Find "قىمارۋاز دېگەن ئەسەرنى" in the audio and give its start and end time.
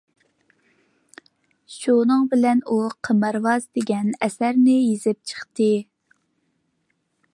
3.09-4.79